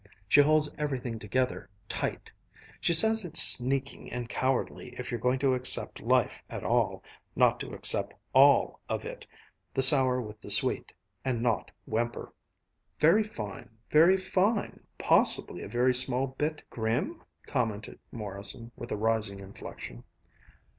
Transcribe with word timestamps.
She 0.27 0.41
holds 0.41 0.71
everything 0.79 1.19
together 1.19 1.69
tight. 1.87 2.31
She 2.79 2.91
says 2.91 3.23
it's 3.23 3.39
sneaking 3.39 4.11
and 4.11 4.27
cowardly 4.27 4.95
if 4.97 5.11
you're 5.11 5.19
going 5.19 5.37
to 5.37 5.53
accept 5.53 6.01
life 6.01 6.41
at 6.49 6.63
all, 6.63 7.03
not 7.35 7.59
to 7.59 7.75
accept 7.75 8.11
all 8.33 8.79
of 8.89 9.05
it 9.05 9.27
the 9.75 9.83
sour 9.83 10.19
with 10.19 10.41
the 10.41 10.49
sweet 10.49 10.91
and 11.23 11.43
not 11.43 11.69
whimper." 11.85 12.33
"Very 12.99 13.23
fine, 13.23 13.77
very 13.91 14.17
fine! 14.17 14.79
Possibly 14.97 15.61
a 15.61 15.67
very 15.67 15.93
small 15.93 16.25
bit... 16.25 16.63
grim?" 16.71 17.21
commented 17.45 17.99
Morrison, 18.11 18.71
with 18.75 18.91
a 18.91 18.97
rising 18.97 19.39
inflection. 19.39 20.03